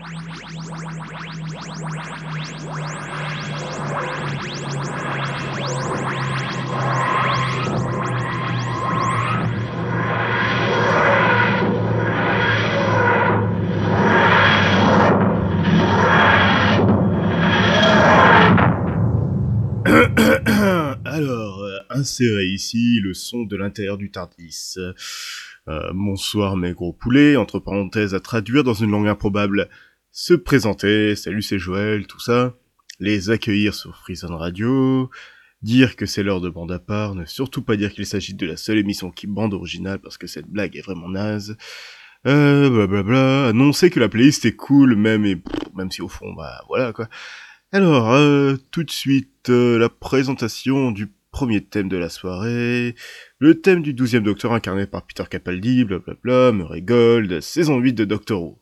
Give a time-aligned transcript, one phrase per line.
[21.04, 24.76] Alors, euh, insérer ici le son de l'intérieur du Tardis.
[25.68, 29.68] Euh, bonsoir mes gros poulets, entre parenthèses à traduire dans une langue improbable.
[30.12, 32.56] Se présenter, salut c'est Joël, tout ça.
[32.98, 35.08] Les accueillir sur Freezone Radio.
[35.62, 38.44] Dire que c'est l'heure de bande à part, ne surtout pas dire qu'il s'agit de
[38.44, 41.56] la seule émission qui bande originale parce que cette blague est vraiment naze.
[42.26, 46.32] Euh, blablabla, annoncer que la playlist est cool même et pff, même si au fond,
[46.32, 47.08] bah voilà quoi.
[47.70, 52.96] Alors, euh, tout de suite, euh, la présentation du premier thème de la soirée,
[53.38, 58.04] le thème du douzième Docteur incarné par Peter Capaldi, blablabla, Murray Gold, saison 8 de
[58.04, 58.58] Doctor Who.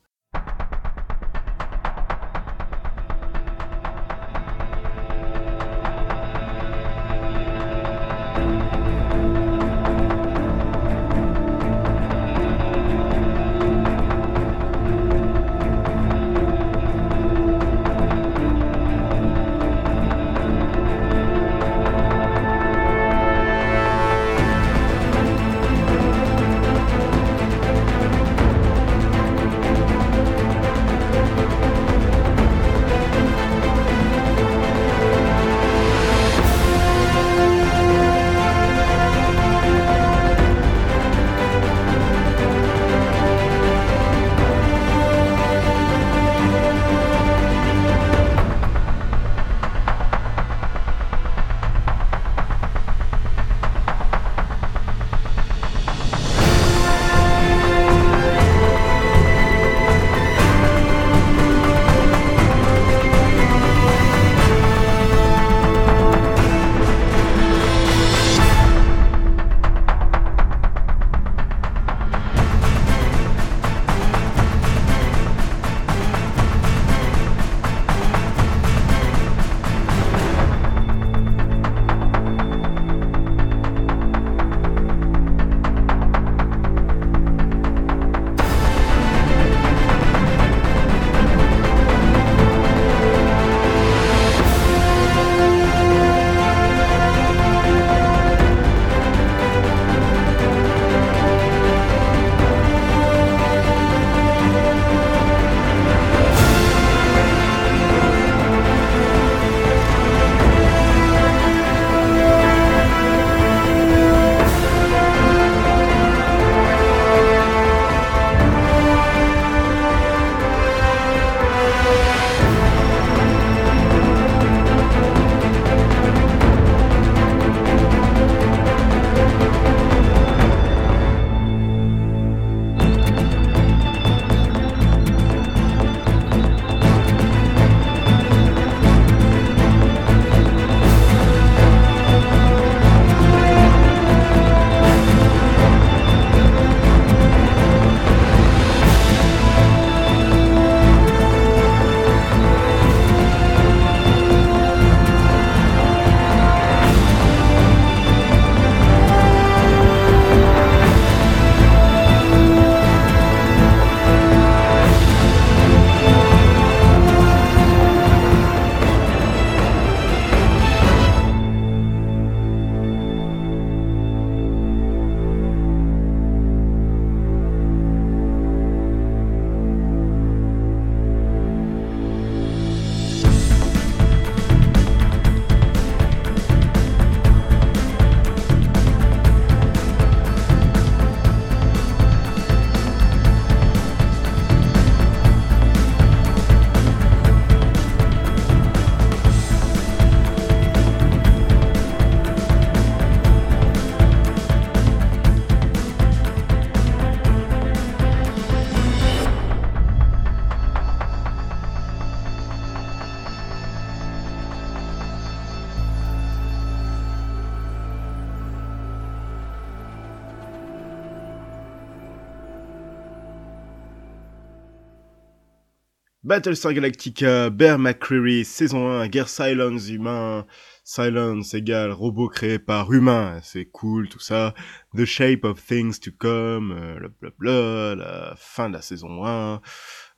[226.28, 230.44] Battlestar Galactica, Bear McCreary, saison 1, guerre Silence humain,
[230.84, 234.52] Silence égale robot créé par humain, c'est cool tout ça.
[234.94, 239.62] The Shape of Things to Come, euh, blablabla, la fin de la saison 1.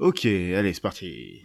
[0.01, 1.45] Ok, allez, c'est parti.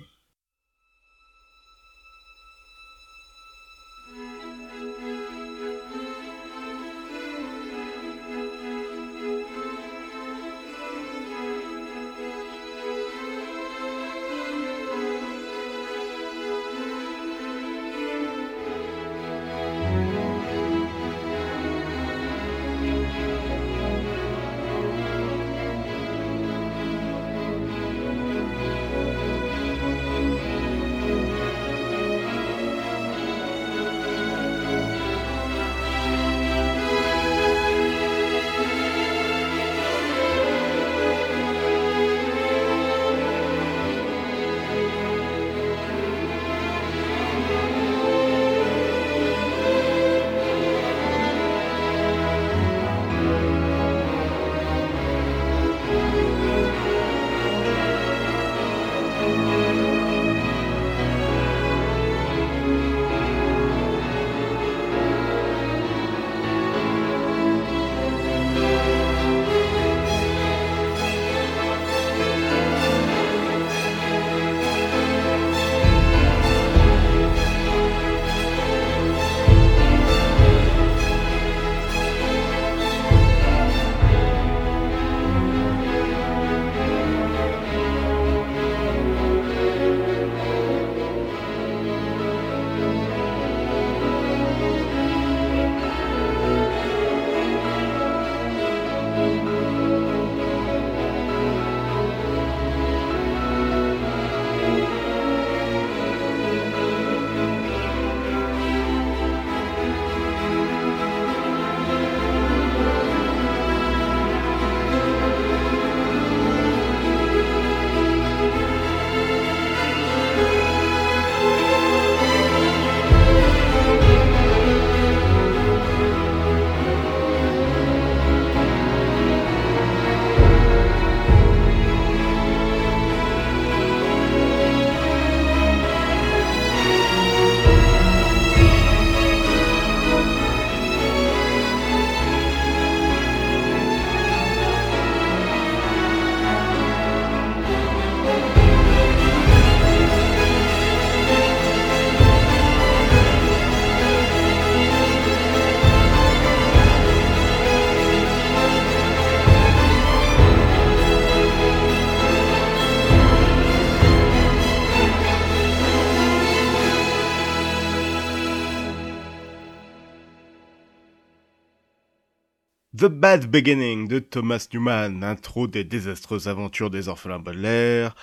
[172.95, 178.15] The Bad Beginning de Thomas Newman, intro des désastreuses aventures des orphelins Baudelaire,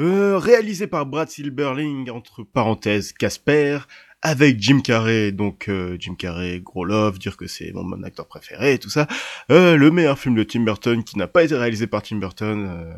[0.00, 3.78] euh, réalisé par Brad Silberling, entre parenthèses Casper,
[4.22, 8.72] avec Jim Carrey, donc euh, Jim Carrey, gros love, dire que c'est mon, acteur préféré
[8.72, 9.06] et tout ça,
[9.52, 12.92] euh, le meilleur film de Tim Burton qui n'a pas été réalisé par Tim Burton,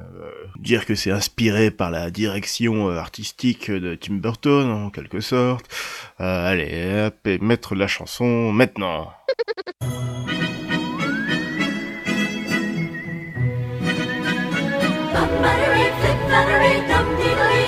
[0.58, 5.67] dire que c'est inspiré par la direction artistique de Tim Burton en quelque sorte.
[6.17, 9.12] allez, hop, et mettre la chanson maintenant.
[15.43, 17.60] muttery, flip, fluttery, dum, diddly.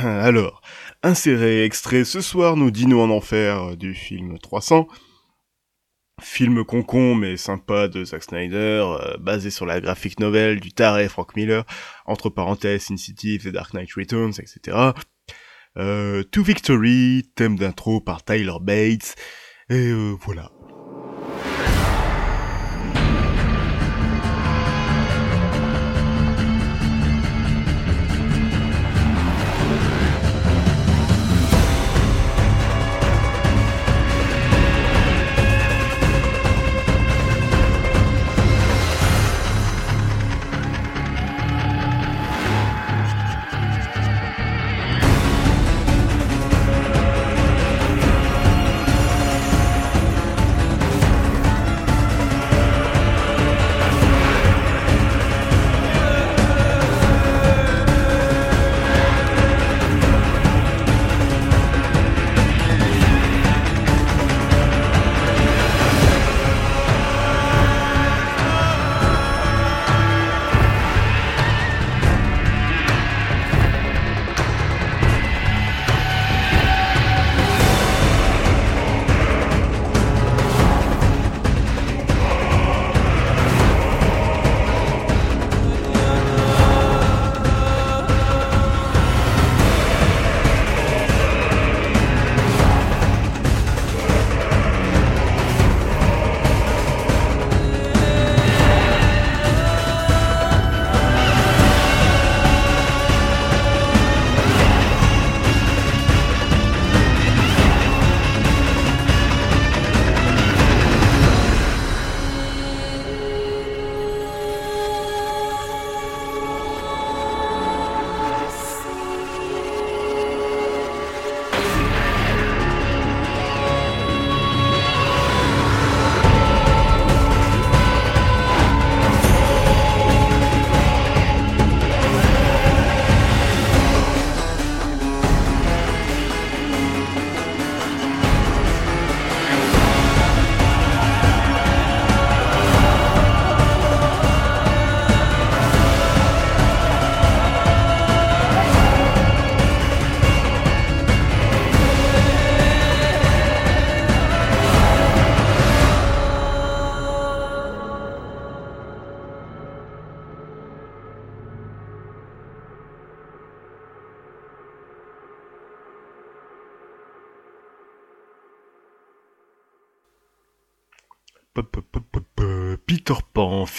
[0.04, 0.62] Alors,
[1.02, 4.86] inséré extrait ce soir, nous dînons en enfer du film 300.
[6.22, 11.08] Film concon mais sympa de Zack Snyder, euh, basé sur la graphique novel du taré
[11.08, 11.64] Frank Miller,
[12.06, 14.76] entre parenthèses Sin City, The Dark Knight Returns, etc.
[15.76, 19.16] Euh, to Victory, thème d'intro par Tyler Bates,
[19.68, 20.50] et euh, voilà.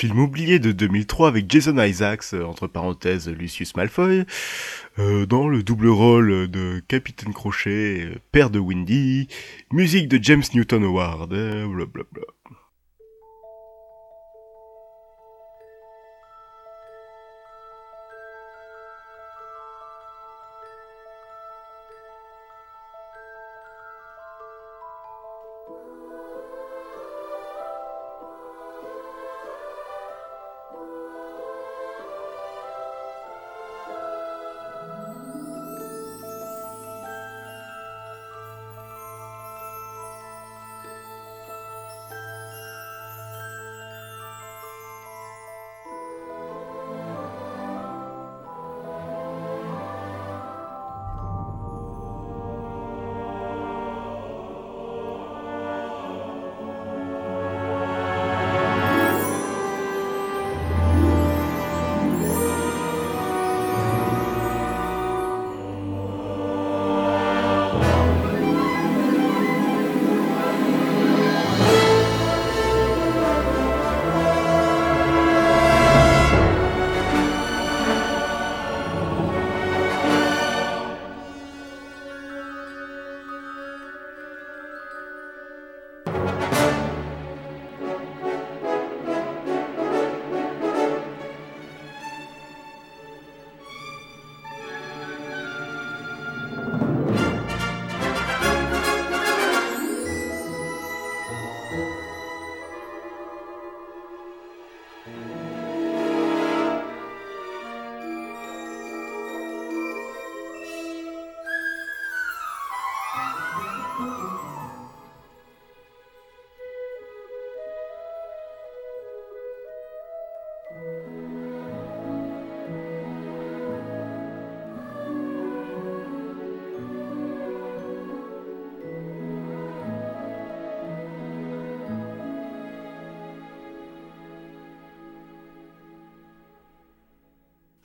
[0.01, 4.25] Film oublié de 2003 avec Jason Isaacs, euh, entre parenthèses Lucius Malfoy,
[4.97, 9.27] euh, dans le double rôle de Capitaine Crochet, euh, père de Windy,
[9.71, 12.40] musique de James Newton Howard, blablabla.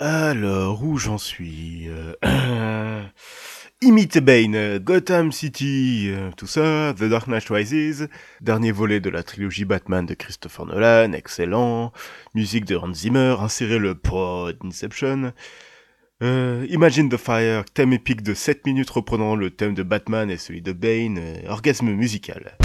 [0.09, 3.03] Alors, où j'en suis euh,
[3.83, 8.09] Imite Bane, Gotham City, euh, tout ça, The Dark Knight Rises,
[8.41, 11.93] dernier volet de la trilogie Batman de Christopher Nolan, excellent,
[12.37, 15.33] musique de Hans Zimmer, insérer le pod Inception,
[16.23, 20.37] euh, Imagine the Fire, thème épique de 7 minutes reprenant le thème de Batman et
[20.37, 22.57] celui de Bane, orgasme musical.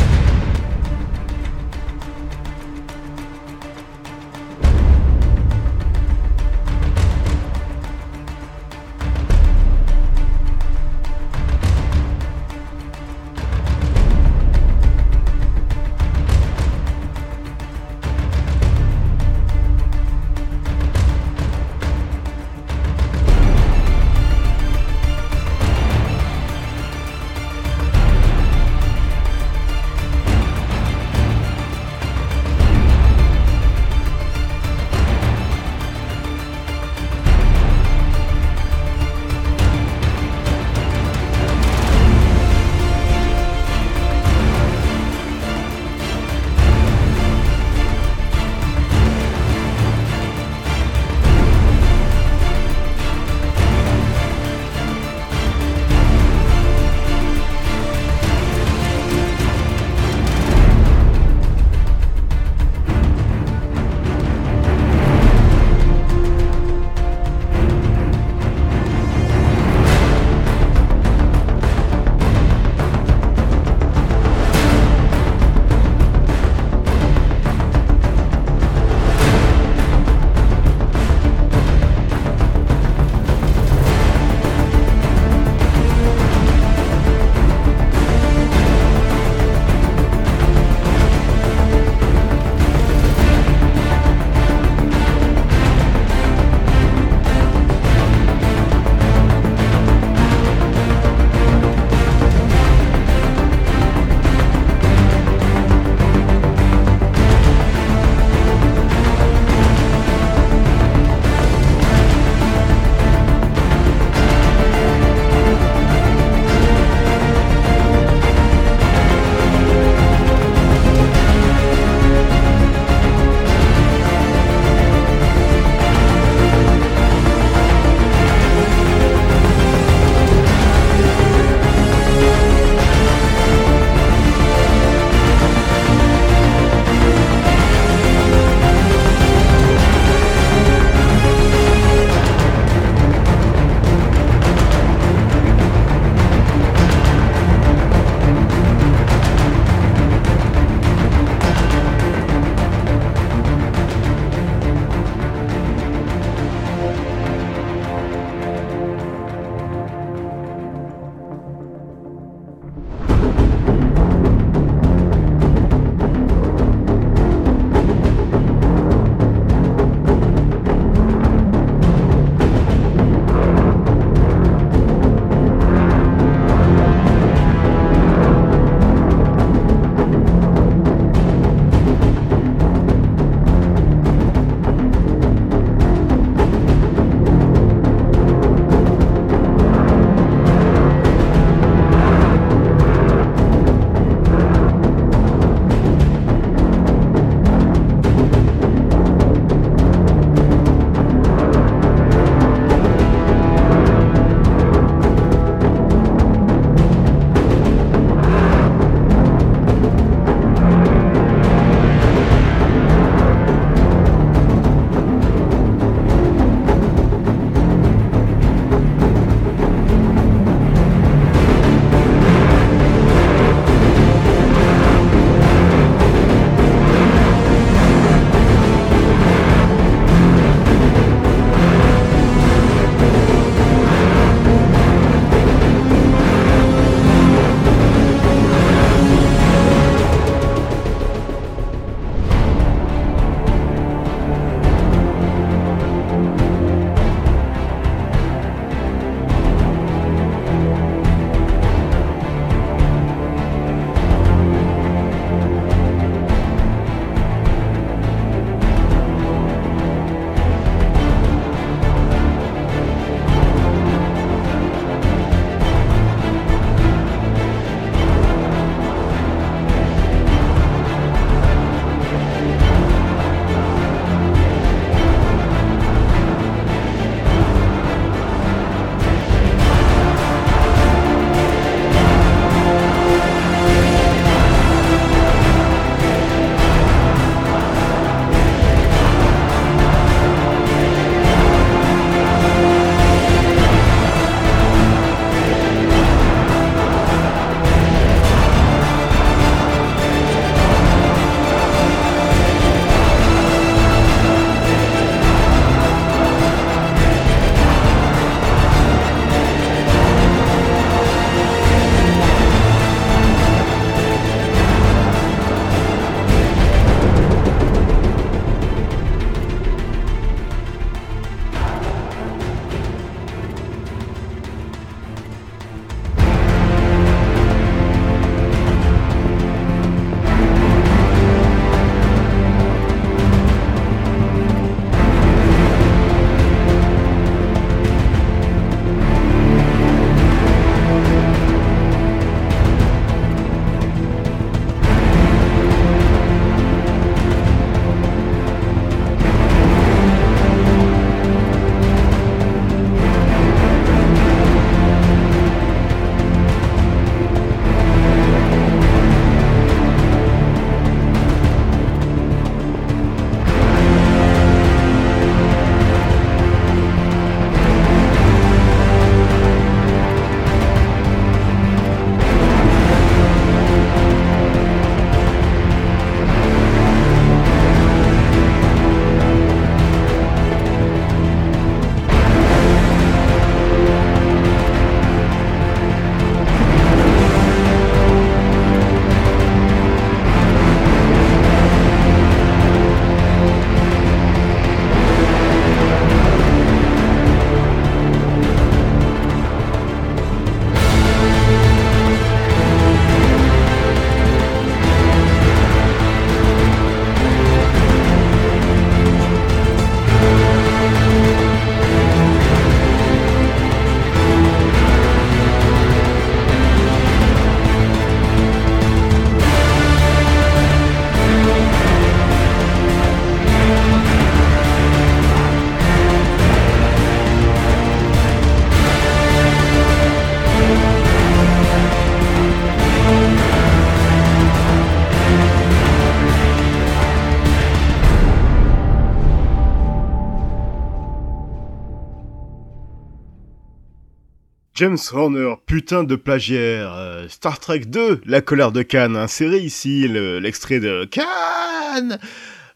[444.82, 446.91] James Horner, putain de plagiaire.
[446.96, 452.17] Euh, Star Trek 2, La colère de Khan, inséré ici l'extrait de Khan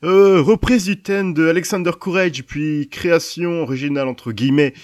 [0.04, 4.76] euh, reprise du thème de Alexander Courage, puis création originale entre guillemets.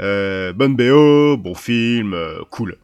[0.00, 2.16] Euh, bonne BO, bon film,
[2.52, 2.76] cool.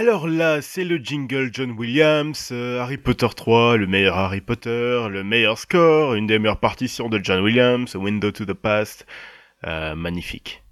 [0.00, 5.08] Alors là, c'est le jingle John Williams, euh, Harry Potter 3, le meilleur Harry Potter,
[5.10, 9.06] le meilleur score, une des meilleures partitions de John Williams, Window to the Past,
[9.66, 10.62] euh, magnifique.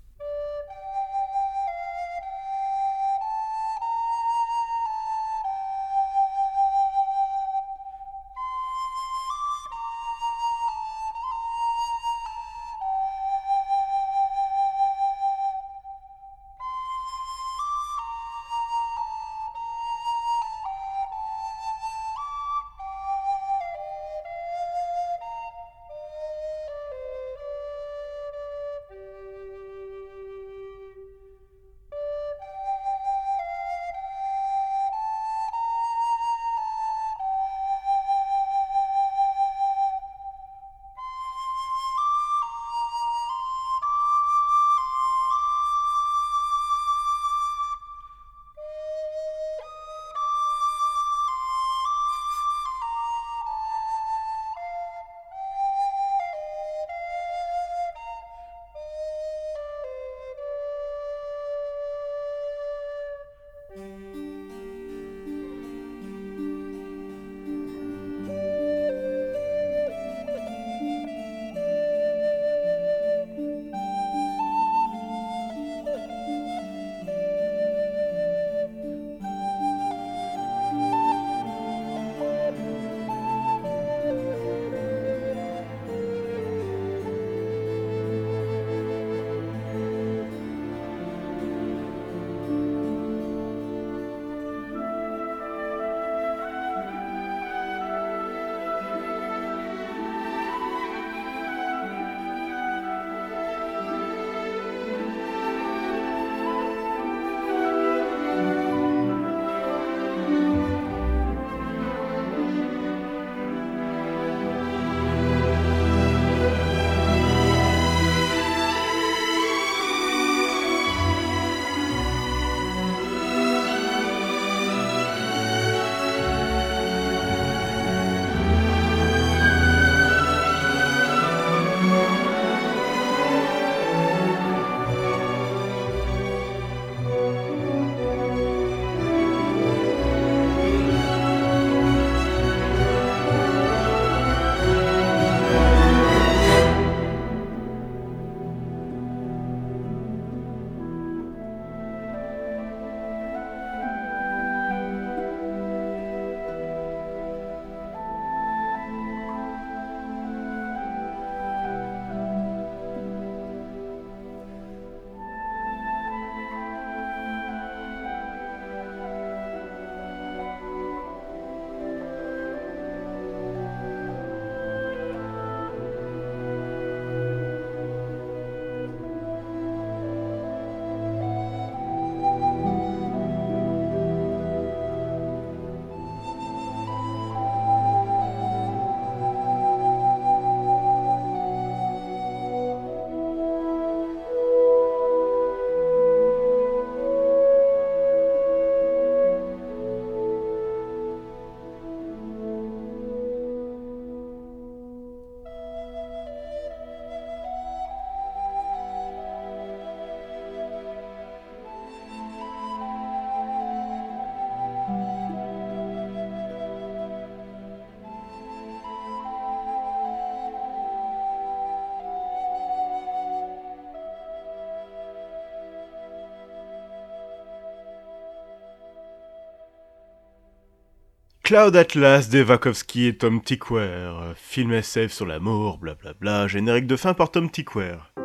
[231.47, 237.31] Cloud Atlas d'Evakovsky et Tom Tickware, film SF sur l'amour, blablabla, générique de fin par
[237.31, 238.16] Tom Tickware.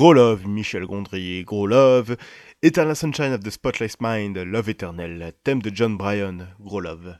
[0.00, 2.16] Gros Love, Michel Gondry, Gros Love,
[2.62, 7.18] Eternal Sunshine of the Spotless Mind, Love Eternal, thème de John Bryan, Gros Love.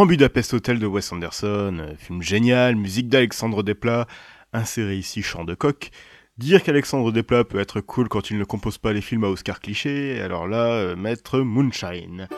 [0.00, 4.06] Grand Budapest Hotel de Wes Anderson, euh, film génial, musique d'Alexandre Desplat,
[4.54, 5.90] inséré ici chant de coq.
[6.38, 9.60] Dire qu'Alexandre Desplat peut être cool quand il ne compose pas les films à Oscar
[9.60, 12.28] cliché, alors là, euh, mettre Moonshine.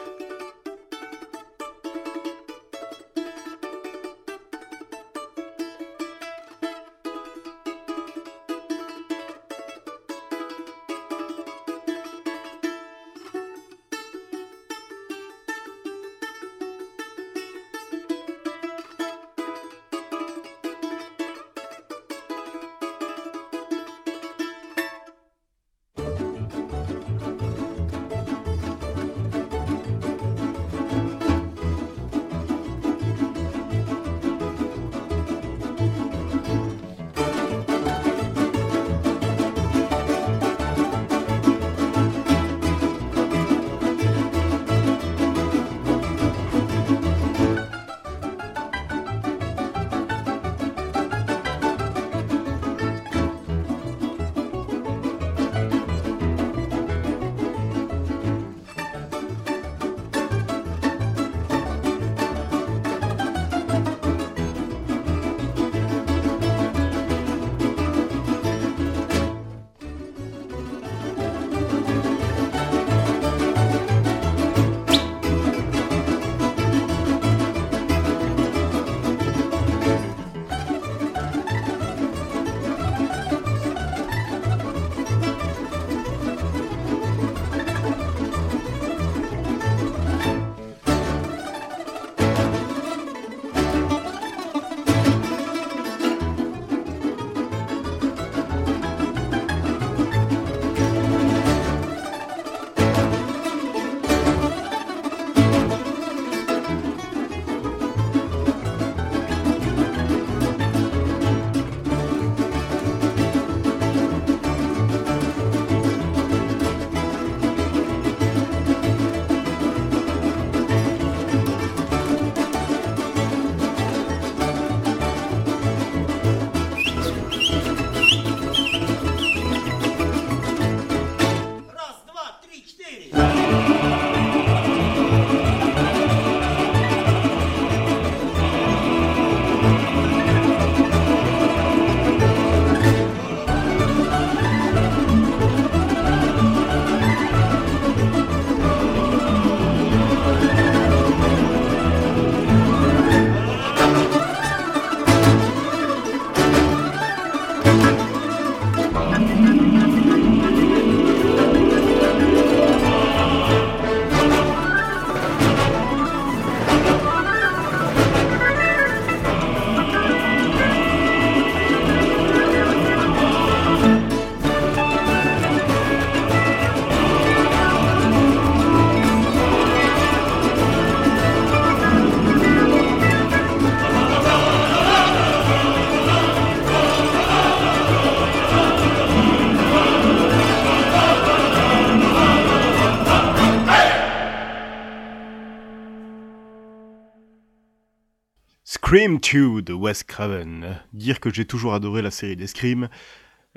[198.93, 200.79] Scream 2 de Wes Craven.
[200.93, 202.91] Dire que j'ai toujours adoré la série des Scream.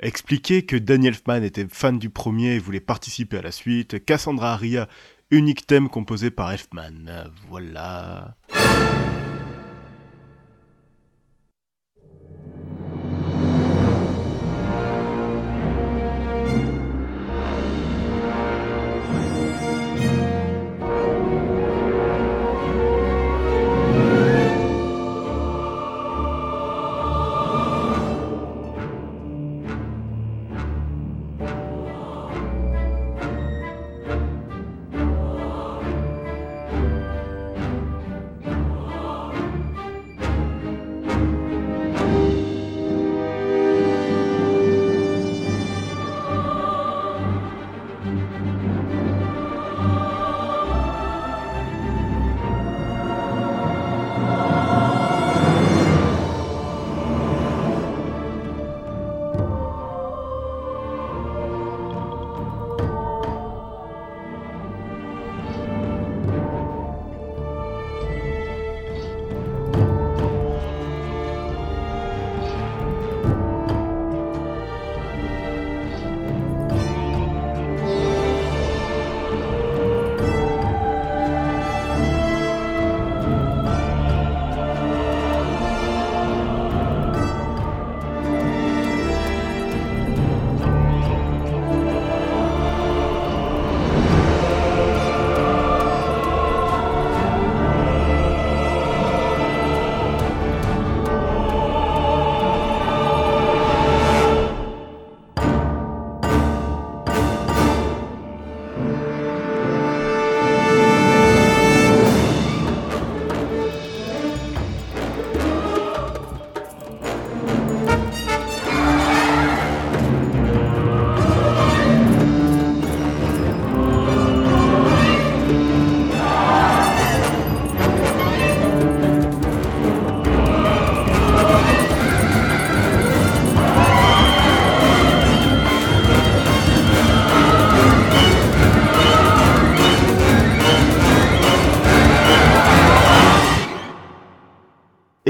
[0.00, 4.02] Expliquer que Daniel Elfman était fan du premier et voulait participer à la suite.
[4.02, 4.88] Cassandra Aria,
[5.30, 7.28] unique thème composé par Elfman.
[7.50, 8.34] Voilà.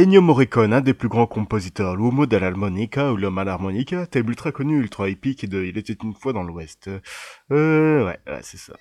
[0.07, 4.53] Ennio Morricone, un des plus grands compositeurs, l'uomo dell'armonica ou l'homme à l'harmonica, thème ultra
[4.53, 6.89] connu, ultra épique de Il était une fois dans l'Ouest.
[7.51, 8.75] Euh, ouais, ouais, c'est ça.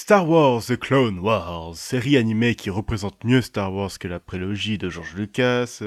[0.00, 4.78] Star Wars The Clone Wars, série animée qui représente mieux Star Wars que la prélogie
[4.78, 5.82] de George Lucas.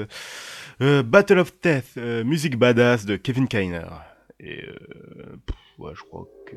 [0.80, 3.88] Euh, Battle of Death, euh, musique badass de Kevin Kiner.
[4.38, 5.36] Et euh,
[5.78, 6.54] ouais, je crois que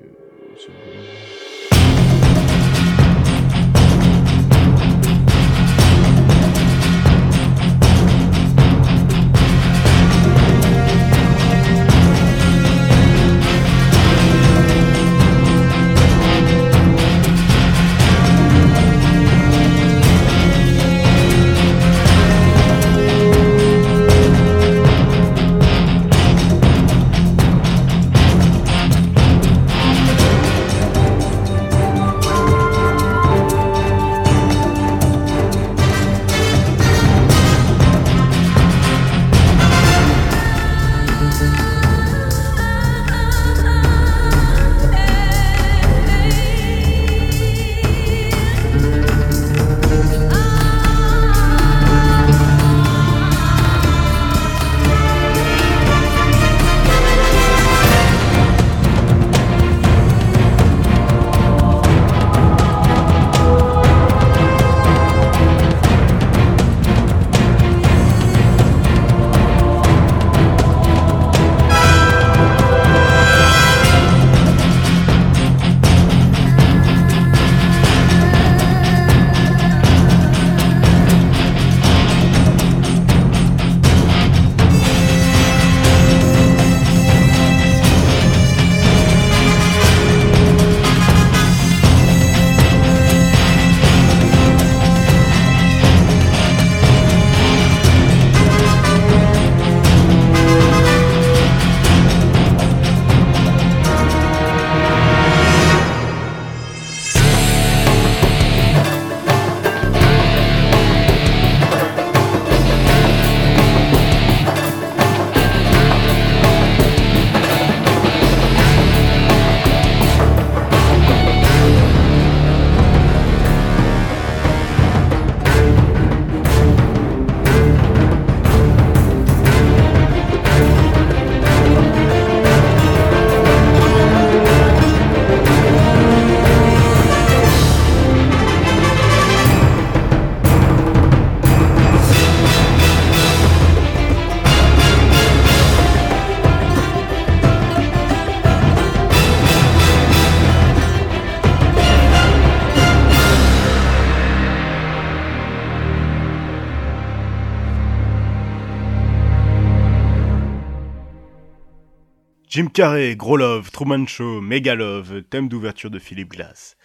[162.57, 166.75] Jim Carrey, Gros Love, Truman Show, Mega Love, thème d'ouverture de Philippe Glass.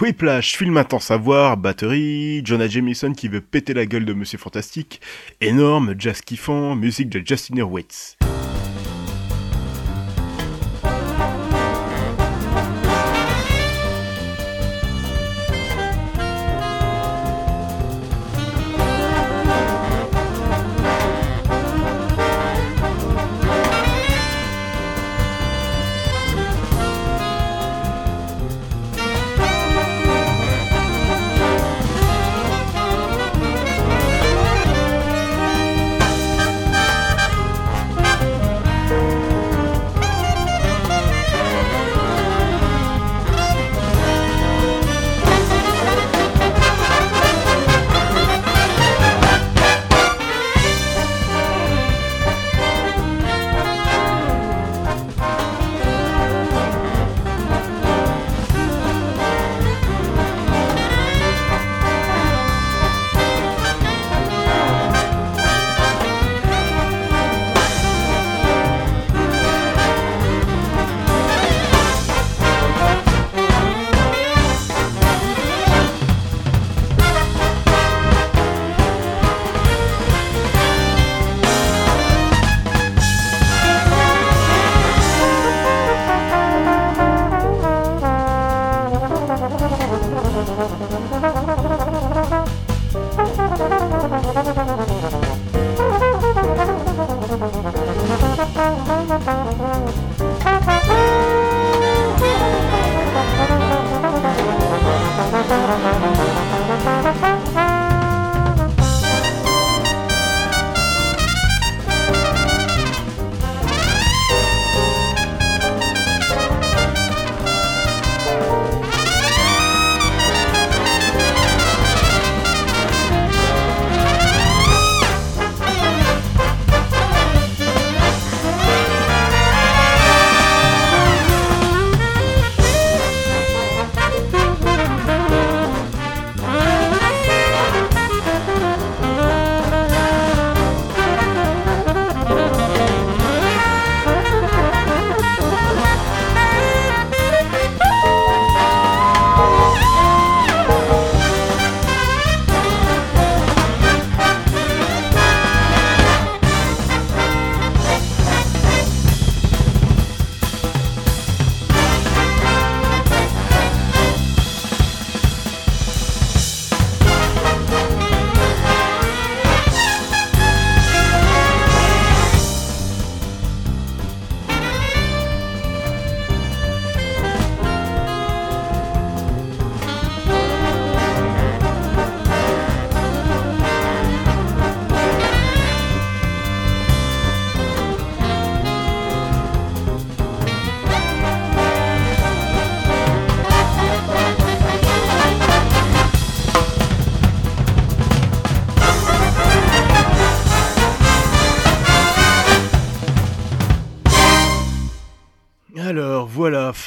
[0.00, 4.38] Whiplash, film intense à voir, batterie, Jonah Jameson qui veut péter la gueule de Monsieur
[4.38, 5.00] Fantastique,
[5.40, 8.16] énorme, jazz kiffant, musique de Justin Hurwitz.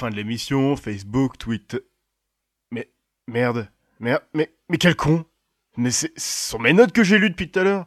[0.09, 1.79] De l'émission, Facebook, Twitter.
[2.71, 2.89] Mais
[3.27, 5.25] merde, merde, mais mais quel con
[5.77, 7.85] Mais ce sont mes notes que j'ai lues depuis tout à l'heure.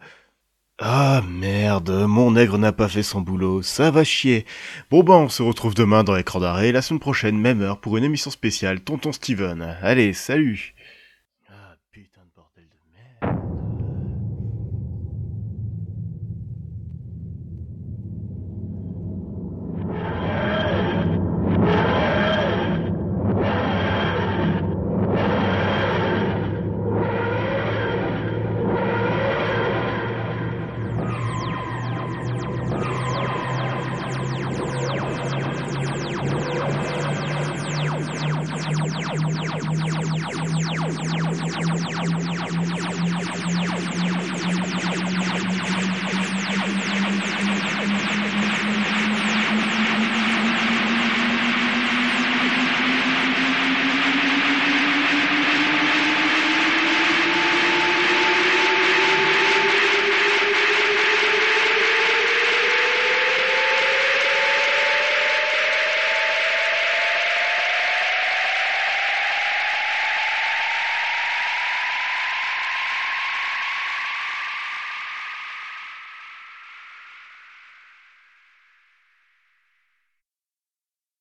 [0.82, 4.46] Ah merde, mon nègre n'a pas fait son boulot, ça va chier.
[4.90, 7.98] Bon ben on se retrouve demain dans l'écran d'arrêt, la semaine prochaine, même heure, pour
[7.98, 9.76] une émission spéciale, Tonton Steven.
[9.82, 10.74] Allez, salut